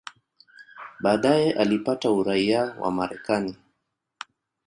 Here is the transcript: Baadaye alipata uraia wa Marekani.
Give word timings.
Baadaye 1.01 1.51
alipata 1.51 2.11
uraia 2.11 2.75
wa 2.79 2.91
Marekani. 2.91 3.55